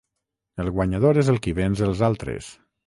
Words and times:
El 0.63 0.71
guanyador 0.79 1.21
és 1.25 1.31
el 1.35 1.39
qui 1.45 1.57
venç 1.63 1.87
els 1.91 2.05
altres. 2.11 2.51